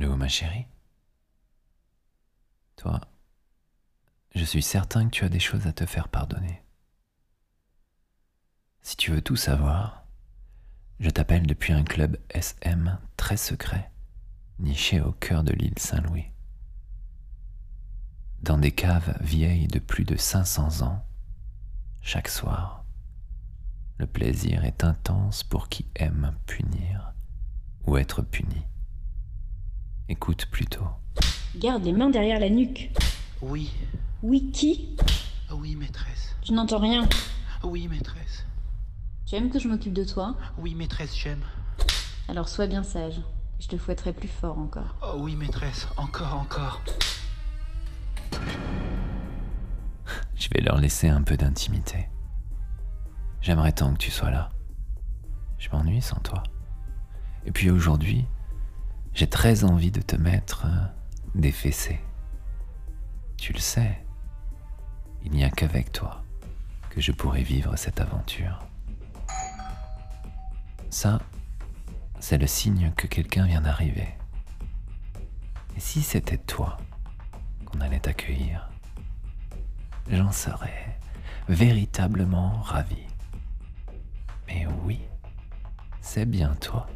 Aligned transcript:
Allô, 0.00 0.16
ma 0.16 0.28
chérie? 0.28 0.64
Toi, 2.76 3.02
je 4.34 4.42
suis 4.46 4.62
certain 4.62 5.04
que 5.04 5.10
tu 5.10 5.24
as 5.26 5.28
des 5.28 5.38
choses 5.38 5.66
à 5.66 5.74
te 5.74 5.84
faire 5.84 6.08
pardonner. 6.08 6.62
Si 8.80 8.96
tu 8.96 9.10
veux 9.10 9.20
tout 9.20 9.36
savoir, 9.36 10.06
je 11.00 11.10
t'appelle 11.10 11.46
depuis 11.46 11.74
un 11.74 11.84
club 11.84 12.16
SM 12.30 12.98
très 13.18 13.36
secret, 13.36 13.92
niché 14.58 15.02
au 15.02 15.12
cœur 15.12 15.44
de 15.44 15.52
l'île 15.52 15.78
Saint-Louis. 15.78 16.32
Dans 18.40 18.56
des 18.56 18.72
caves 18.72 19.18
vieilles 19.20 19.68
de 19.68 19.80
plus 19.80 20.04
de 20.04 20.16
500 20.16 20.80
ans, 20.80 21.04
chaque 22.00 22.28
soir, 22.28 22.86
le 23.98 24.06
plaisir 24.06 24.64
est 24.64 24.82
intense 24.82 25.42
pour 25.42 25.68
qui 25.68 25.84
aime 25.94 26.34
punir 26.46 27.12
ou 27.84 27.98
être 27.98 28.22
puni. 28.22 28.64
Écoute 30.10 30.46
plutôt. 30.46 30.88
Garde 31.54 31.84
les 31.84 31.92
mains 31.92 32.10
derrière 32.10 32.40
la 32.40 32.50
nuque. 32.50 32.90
Oui, 33.42 33.72
Oui, 34.24 34.50
qui? 34.50 34.96
Oui, 35.52 35.76
maîtresse. 35.76 36.34
Je 36.44 36.52
n'entends 36.52 36.80
rien. 36.80 37.08
Oui, 37.62 37.86
maîtresse. 37.86 38.44
Tu 39.24 39.36
aimes 39.36 39.50
que 39.50 39.60
je 39.60 39.68
m'occupe 39.68 39.92
de 39.92 40.02
toi? 40.02 40.36
Oui, 40.58 40.74
maîtresse, 40.74 41.16
j'aime. 41.16 41.44
Alors 42.26 42.48
sois 42.48 42.66
bien 42.66 42.82
sage. 42.82 43.20
Je 43.60 43.68
te 43.68 43.76
fouetterai 43.78 44.12
plus 44.12 44.26
fort 44.26 44.58
encore. 44.58 44.96
Oh 45.00 45.14
oui, 45.20 45.36
maîtresse. 45.36 45.86
Encore, 45.96 46.34
encore. 46.34 46.82
Je 50.34 50.48
vais 50.52 50.60
leur 50.60 50.78
laisser 50.78 51.08
un 51.08 51.22
peu 51.22 51.36
d'intimité. 51.36 52.08
J'aimerais 53.42 53.72
tant 53.72 53.92
que 53.92 53.98
tu 53.98 54.10
sois 54.10 54.30
là. 54.30 54.50
Je 55.58 55.68
m'ennuie 55.70 56.02
sans 56.02 56.18
toi. 56.18 56.42
Et 57.46 57.52
puis 57.52 57.70
aujourd'hui, 57.70 58.26
j'ai 59.14 59.28
très 59.28 59.64
envie 59.64 59.90
de 59.90 60.00
te 60.00 60.16
mettre 60.16 60.66
euh, 60.66 60.86
des 61.34 61.52
fessées. 61.52 62.00
Tu 63.36 63.52
le 63.52 63.58
sais, 63.58 64.04
il 65.24 65.32
n'y 65.32 65.44
a 65.44 65.50
qu'avec 65.50 65.92
toi 65.92 66.22
que 66.90 67.00
je 67.00 67.12
pourrai 67.12 67.42
vivre 67.42 67.76
cette 67.76 68.00
aventure. 68.00 68.58
Ça, 70.90 71.20
c'est 72.18 72.38
le 72.38 72.46
signe 72.46 72.92
que 72.96 73.06
quelqu'un 73.06 73.46
vient 73.46 73.60
d'arriver. 73.60 74.08
Et 75.76 75.80
si 75.80 76.02
c'était 76.02 76.38
toi 76.38 76.76
qu'on 77.64 77.80
allait 77.80 78.08
accueillir 78.08 78.70
j'en 80.10 80.32
serais 80.32 80.98
véritablement 81.48 82.60
ravi. 82.62 83.06
Mais 84.46 84.66
oui, 84.84 85.00
c'est 86.00 86.26
bien 86.26 86.54
toi. 86.60 86.86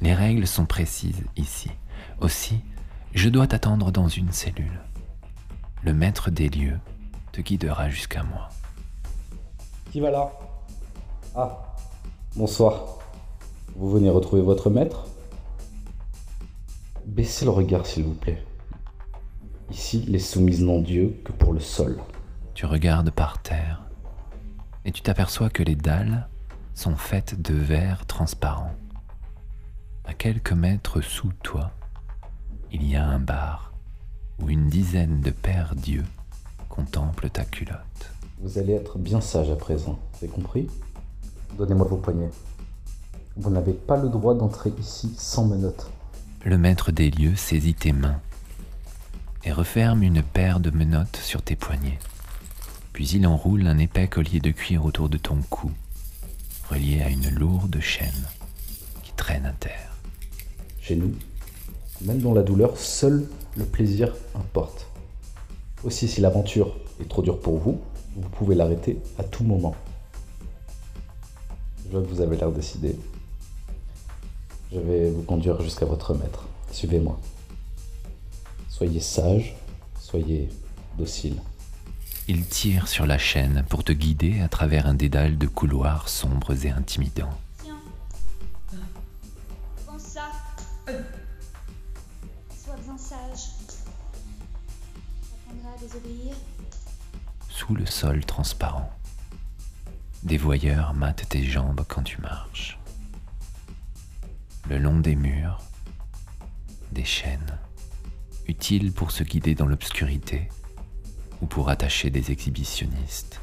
Les 0.00 0.14
règles 0.14 0.46
sont 0.46 0.66
précises 0.66 1.24
ici. 1.36 1.70
Aussi, 2.20 2.60
je 3.14 3.28
dois 3.28 3.46
t'attendre 3.46 3.90
dans 3.90 4.08
une 4.08 4.32
cellule. 4.32 4.80
Le 5.82 5.94
maître 5.94 6.30
des 6.30 6.48
lieux 6.48 6.78
te 7.32 7.40
guidera 7.40 7.88
jusqu'à 7.88 8.22
moi. 8.22 8.48
Qui 9.90 10.00
va 10.00 10.10
là? 10.10 10.32
Ah, 11.34 11.76
bonsoir. 12.34 12.98
Vous 13.74 13.90
venez 13.90 14.10
retrouver 14.10 14.42
votre 14.42 14.70
maître? 14.70 15.06
Baissez 17.06 17.44
le 17.44 17.50
regard, 17.50 17.86
s'il 17.86 18.04
vous 18.04 18.14
plaît. 18.14 18.44
Ici, 19.70 20.04
les 20.08 20.18
soumises 20.18 20.62
n'ont 20.62 20.80
Dieu 20.80 21.20
que 21.24 21.32
pour 21.32 21.52
le 21.52 21.60
sol. 21.60 21.98
Tu 22.54 22.66
regardes 22.66 23.10
par 23.10 23.42
terre 23.42 23.82
et 24.84 24.92
tu 24.92 25.02
t'aperçois 25.02 25.50
que 25.50 25.62
les 25.62 25.74
dalles 25.74 26.28
sont 26.74 26.96
faites 26.96 27.40
de 27.40 27.54
verre 27.54 28.06
transparent. 28.06 28.70
À 30.06 30.14
quelques 30.14 30.52
mètres 30.52 31.00
sous 31.00 31.32
toi, 31.42 31.72
il 32.72 32.88
y 32.88 32.94
a 32.94 33.04
un 33.04 33.18
bar 33.18 33.72
où 34.40 34.48
une 34.48 34.68
dizaine 34.68 35.20
de 35.20 35.30
pères 35.30 35.74
dieux 35.74 36.04
contemplent 36.68 37.28
ta 37.28 37.44
culotte. 37.44 38.12
Vous 38.38 38.58
allez 38.58 38.74
être 38.74 38.98
bien 38.98 39.20
sage 39.20 39.50
à 39.50 39.56
présent, 39.56 39.98
vous 40.12 40.24
avez 40.24 40.32
compris? 40.32 40.68
Donnez-moi 41.58 41.86
vos 41.86 41.96
poignets. 41.96 42.30
Vous 43.36 43.50
n'avez 43.50 43.72
pas 43.72 43.96
le 43.96 44.08
droit 44.08 44.34
d'entrer 44.34 44.72
ici 44.78 45.12
sans 45.18 45.44
menottes. 45.44 45.90
Le 46.44 46.56
maître 46.56 46.92
des 46.92 47.10
lieux 47.10 47.34
saisit 47.34 47.74
tes 47.74 47.92
mains 47.92 48.20
et 49.42 49.52
referme 49.52 50.04
une 50.04 50.22
paire 50.22 50.60
de 50.60 50.70
menottes 50.70 51.16
sur 51.16 51.42
tes 51.42 51.56
poignets. 51.56 51.98
Puis 52.92 53.08
il 53.08 53.26
enroule 53.26 53.66
un 53.66 53.78
épais 53.78 54.06
collier 54.06 54.38
de 54.38 54.52
cuir 54.52 54.84
autour 54.84 55.08
de 55.08 55.18
ton 55.18 55.38
cou, 55.50 55.72
relié 56.70 57.02
à 57.02 57.08
une 57.08 57.30
lourde 57.30 57.80
chaîne 57.80 58.26
qui 59.02 59.12
traîne 59.12 59.46
à 59.46 59.52
terre. 59.52 59.95
Chez 60.86 60.94
nous, 60.94 61.12
même 62.02 62.20
dans 62.20 62.32
la 62.32 62.44
douleur, 62.44 62.76
seul 62.76 63.26
le 63.56 63.64
plaisir 63.64 64.14
importe. 64.36 64.86
Aussi, 65.82 66.06
si 66.06 66.20
l'aventure 66.20 66.76
est 67.00 67.08
trop 67.08 67.22
dure 67.22 67.40
pour 67.40 67.58
vous, 67.58 67.80
vous 68.14 68.28
pouvez 68.28 68.54
l'arrêter 68.54 68.96
à 69.18 69.24
tout 69.24 69.42
moment. 69.42 69.74
Je 71.84 71.90
vois 71.90 72.02
que 72.02 72.06
vous 72.06 72.20
avez 72.20 72.36
l'air 72.36 72.52
décidé. 72.52 72.94
Je 74.72 74.78
vais 74.78 75.10
vous 75.10 75.22
conduire 75.22 75.60
jusqu'à 75.60 75.86
votre 75.86 76.14
maître. 76.14 76.46
Suivez-moi. 76.70 77.18
Soyez 78.68 79.00
sage, 79.00 79.56
soyez 80.00 80.48
docile. 80.96 81.34
Il 82.28 82.46
tire 82.46 82.86
sur 82.86 83.06
la 83.06 83.18
chaîne 83.18 83.64
pour 83.68 83.82
te 83.82 83.90
guider 83.90 84.40
à 84.40 84.48
travers 84.48 84.86
un 84.86 84.94
dédale 84.94 85.36
de 85.36 85.48
couloirs 85.48 86.08
sombres 86.08 86.64
et 86.64 86.70
intimidants. 86.70 87.36
Sois 90.86 92.76
bien 92.84 92.96
sage. 92.96 93.50
À 95.48 95.80
désobéir. 95.80 96.34
Sous 97.48 97.74
le 97.74 97.86
sol 97.86 98.24
transparent, 98.24 98.92
des 100.22 100.38
voyeurs 100.38 100.94
matent 100.94 101.28
tes 101.28 101.42
jambes 101.42 101.84
quand 101.88 102.02
tu 102.02 102.20
marches. 102.20 102.78
Le 104.68 104.78
long 104.78 105.00
des 105.00 105.16
murs, 105.16 105.60
des 106.92 107.04
chaînes, 107.04 107.58
utiles 108.46 108.92
pour 108.92 109.10
se 109.10 109.24
guider 109.24 109.54
dans 109.54 109.66
l'obscurité 109.66 110.48
ou 111.42 111.46
pour 111.46 111.68
attacher 111.68 112.10
des 112.10 112.30
exhibitionnistes. 112.30 113.40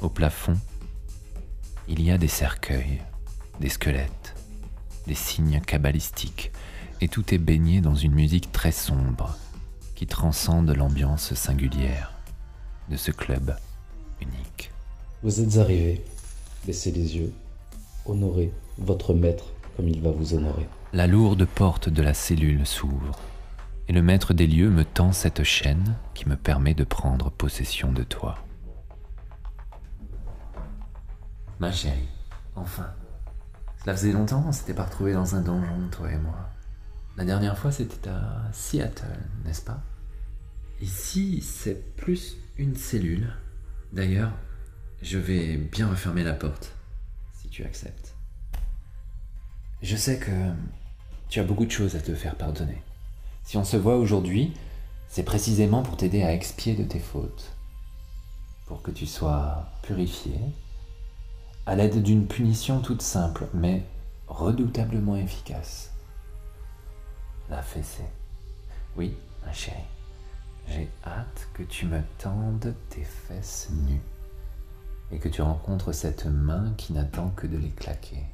Au 0.00 0.08
plafond, 0.08 0.58
il 1.86 2.02
y 2.02 2.10
a 2.10 2.18
des 2.18 2.28
cercueils, 2.28 3.02
des 3.60 3.68
squelettes, 3.68 4.19
des 5.06 5.14
signes 5.14 5.60
kabbalistiques, 5.60 6.52
et 7.00 7.08
tout 7.08 7.34
est 7.34 7.38
baigné 7.38 7.80
dans 7.80 7.94
une 7.94 8.12
musique 8.12 8.52
très 8.52 8.72
sombre 8.72 9.36
qui 9.94 10.06
transcende 10.06 10.70
l'ambiance 10.70 11.34
singulière 11.34 12.12
de 12.88 12.96
ce 12.96 13.10
club 13.10 13.56
unique. 14.20 14.70
Vous 15.22 15.40
êtes 15.40 15.58
arrivés. 15.58 16.04
Baissez 16.66 16.90
les 16.90 17.16
yeux. 17.16 17.32
Honorez 18.06 18.52
votre 18.78 19.14
maître 19.14 19.52
comme 19.76 19.88
il 19.88 20.00
va 20.00 20.10
vous 20.10 20.34
honorer. 20.34 20.66
La 20.92 21.06
lourde 21.06 21.44
porte 21.46 21.88
de 21.88 22.02
la 22.02 22.14
cellule 22.14 22.66
s'ouvre, 22.66 23.18
et 23.88 23.92
le 23.92 24.02
maître 24.02 24.34
des 24.34 24.46
lieux 24.46 24.70
me 24.70 24.84
tend 24.84 25.12
cette 25.12 25.42
chaîne 25.42 25.96
qui 26.14 26.28
me 26.28 26.36
permet 26.36 26.74
de 26.74 26.84
prendre 26.84 27.30
possession 27.30 27.92
de 27.92 28.02
toi. 28.02 28.38
Ma 31.58 31.70
chérie, 31.72 32.08
enfin. 32.56 32.86
Cela 33.82 33.96
faisait 33.96 34.12
longtemps, 34.12 34.44
on 34.46 34.52
s'était 34.52 34.74
pas 34.74 34.84
retrouvés 34.84 35.14
dans 35.14 35.34
un 35.34 35.40
donjon, 35.40 35.88
toi 35.90 36.12
et 36.12 36.18
moi. 36.18 36.50
La 37.16 37.24
dernière 37.24 37.56
fois, 37.56 37.72
c'était 37.72 38.08
à 38.10 38.42
Seattle, 38.52 39.18
n'est-ce 39.44 39.62
pas? 39.62 39.82
Ici, 40.82 41.40
c'est 41.40 41.96
plus 41.96 42.36
une 42.58 42.76
cellule. 42.76 43.32
D'ailleurs, 43.92 44.32
je 45.02 45.18
vais 45.18 45.56
bien 45.56 45.88
refermer 45.88 46.24
la 46.24 46.34
porte, 46.34 46.74
si 47.32 47.48
tu 47.48 47.64
acceptes. 47.64 48.14
Je 49.82 49.96
sais 49.96 50.18
que 50.18 50.52
tu 51.30 51.40
as 51.40 51.44
beaucoup 51.44 51.64
de 51.64 51.70
choses 51.70 51.96
à 51.96 52.00
te 52.00 52.14
faire 52.14 52.36
pardonner. 52.36 52.82
Si 53.44 53.56
on 53.56 53.64
se 53.64 53.78
voit 53.78 53.96
aujourd'hui, 53.96 54.52
c'est 55.08 55.22
précisément 55.22 55.82
pour 55.82 55.96
t'aider 55.96 56.22
à 56.22 56.34
expier 56.34 56.74
de 56.74 56.84
tes 56.84 56.98
fautes, 56.98 57.56
pour 58.66 58.82
que 58.82 58.90
tu 58.90 59.06
sois 59.06 59.72
purifié, 59.82 60.38
à 61.66 61.76
l'aide 61.76 62.02
d'une 62.02 62.26
punition 62.26 62.80
toute 62.80 63.02
simple, 63.02 63.46
mais 63.54 63.84
redoutablement 64.26 65.16
efficace. 65.16 65.92
La 67.48 67.62
fessée. 67.62 68.08
Oui, 68.96 69.16
ma 69.44 69.52
chérie, 69.52 69.78
j'ai 70.68 70.88
hâte 71.04 71.48
que 71.54 71.62
tu 71.62 71.86
me 71.86 72.00
tendes 72.18 72.74
tes 72.88 73.04
fesses 73.04 73.70
nues 73.86 74.02
et 75.10 75.18
que 75.18 75.28
tu 75.28 75.42
rencontres 75.42 75.92
cette 75.92 76.26
main 76.26 76.74
qui 76.76 76.92
n'attend 76.92 77.30
que 77.30 77.46
de 77.46 77.56
les 77.56 77.70
claquer. 77.70 78.24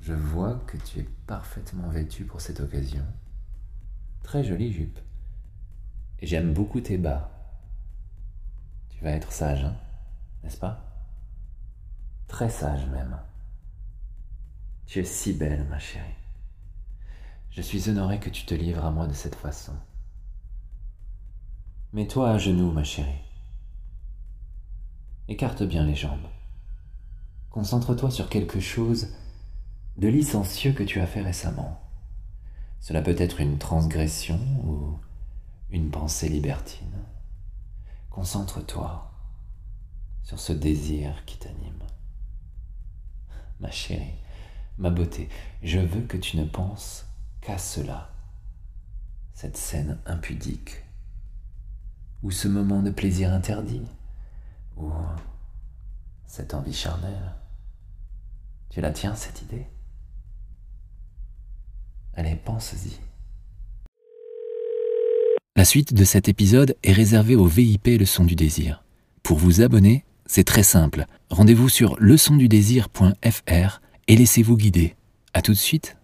Je 0.00 0.12
vois 0.12 0.60
que 0.66 0.76
tu 0.76 1.00
es 1.00 1.08
parfaitement 1.26 1.88
vêtu 1.88 2.24
pour 2.24 2.40
cette 2.40 2.60
occasion. 2.60 3.04
Très 4.22 4.44
jolie 4.44 4.72
jupe. 4.72 4.98
Et 6.20 6.26
j'aime 6.26 6.52
beaucoup 6.52 6.80
tes 6.80 6.98
bas. 6.98 7.30
Tu 8.90 9.02
vas 9.02 9.10
être 9.10 9.32
sage, 9.32 9.64
hein 9.64 9.76
N'est-ce 10.42 10.58
pas? 10.58 10.93
Très 12.28 12.50
sage 12.50 12.86
même. 12.86 13.18
Tu 14.86 15.00
es 15.00 15.04
si 15.04 15.32
belle, 15.32 15.64
ma 15.68 15.78
chérie. 15.78 16.04
Je 17.50 17.62
suis 17.62 17.88
honoré 17.88 18.18
que 18.18 18.30
tu 18.30 18.44
te 18.44 18.54
livres 18.54 18.84
à 18.84 18.90
moi 18.90 19.06
de 19.06 19.12
cette 19.12 19.36
façon. 19.36 19.74
Mets-toi 21.92 22.30
à 22.30 22.38
genoux, 22.38 22.72
ma 22.72 22.82
chérie. 22.82 23.22
Écarte 25.28 25.62
bien 25.62 25.86
les 25.86 25.94
jambes. 25.94 26.28
Concentre-toi 27.50 28.10
sur 28.10 28.28
quelque 28.28 28.58
chose 28.58 29.14
de 29.96 30.08
licencieux 30.08 30.72
que 30.72 30.82
tu 30.82 31.00
as 31.00 31.06
fait 31.06 31.22
récemment. 31.22 31.80
Cela 32.80 33.00
peut 33.00 33.14
être 33.16 33.40
une 33.40 33.58
transgression 33.58 34.40
ou 34.64 34.98
une 35.70 35.90
pensée 35.90 36.28
libertine. 36.28 37.04
Concentre-toi 38.10 39.12
sur 40.24 40.40
ce 40.40 40.52
désir 40.52 41.24
qui 41.24 41.38
t'anime. 41.38 41.82
Ma 43.60 43.70
chérie, 43.70 44.18
ma 44.78 44.90
beauté, 44.90 45.28
je 45.62 45.78
veux 45.78 46.02
que 46.02 46.16
tu 46.16 46.36
ne 46.36 46.44
penses 46.44 47.06
qu'à 47.40 47.58
cela. 47.58 48.10
Cette 49.32 49.56
scène 49.56 49.98
impudique, 50.06 50.82
ou 52.22 52.30
ce 52.30 52.48
moment 52.48 52.82
de 52.82 52.90
plaisir 52.90 53.32
interdit, 53.32 53.86
ou 54.76 54.90
cette 56.26 56.54
envie 56.54 56.72
charnelle. 56.72 57.34
Tu 58.70 58.80
la 58.80 58.90
tiens, 58.90 59.14
cette 59.14 59.42
idée? 59.42 59.66
Allez, 62.14 62.36
pense-y. 62.36 62.98
La 65.56 65.64
suite 65.64 65.94
de 65.94 66.04
cet 66.04 66.28
épisode 66.28 66.76
est 66.82 66.92
réservée 66.92 67.36
au 67.36 67.46
VIP 67.46 67.86
Leçon 67.86 68.24
du 68.24 68.34
désir. 68.34 68.82
Pour 69.22 69.38
vous 69.38 69.60
abonner, 69.62 70.04
c'est 70.26 70.44
très 70.44 70.62
simple. 70.62 71.06
Rendez-vous 71.30 71.68
sur 71.68 71.96
leçondudésir.fr 71.98 73.80
et 74.08 74.16
laissez-vous 74.16 74.56
guider. 74.56 74.96
À 75.32 75.42
tout 75.42 75.52
de 75.52 75.58
suite. 75.58 75.96